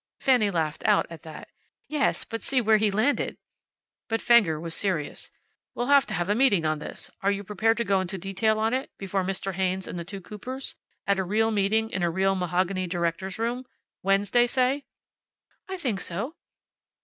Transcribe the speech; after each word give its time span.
Fanny 0.19 0.49
laughed 0.49 0.81
out 0.87 1.05
at 1.11 1.21
that. 1.21 1.47
"Yes, 1.87 2.25
but 2.25 2.41
see 2.41 2.59
where 2.59 2.77
he 2.77 2.89
landed!" 2.89 3.37
But 4.09 4.19
Fenger 4.19 4.59
was 4.59 4.73
serious. 4.73 5.29
"We'll 5.75 5.85
have 5.93 6.07
to 6.07 6.15
have 6.15 6.27
a 6.27 6.33
meeting 6.33 6.65
on 6.65 6.79
this. 6.79 7.11
Are 7.21 7.29
you 7.29 7.43
prepared 7.43 7.77
to 7.77 7.83
go 7.83 8.01
into 8.01 8.17
detail 8.17 8.57
on 8.57 8.73
it, 8.73 8.89
before 8.97 9.23
Mr. 9.23 9.53
Haynes 9.53 9.87
and 9.87 9.99
the 9.99 10.03
two 10.03 10.19
Coopers, 10.19 10.73
at 11.05 11.19
a 11.19 11.23
real 11.23 11.51
meeting 11.51 11.91
in 11.91 12.01
a 12.01 12.09
real 12.09 12.33
mahogany 12.33 12.87
directors' 12.87 13.37
room? 13.37 13.63
Wednesday, 14.01 14.47
say?" 14.47 14.85
"I 15.69 15.77
think 15.77 15.99
so." 16.01 16.33